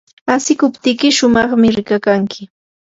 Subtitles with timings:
[0.35, 2.41] asikuptiyki shumaqmi rikakanki.